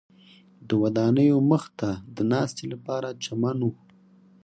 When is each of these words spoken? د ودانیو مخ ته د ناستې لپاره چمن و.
د 0.67 0.69
ودانیو 0.81 1.37
مخ 1.51 1.63
ته 1.79 1.89
د 2.15 2.17
ناستې 2.31 2.65
لپاره 2.73 3.17
چمن 3.23 3.57
و. 3.63 3.69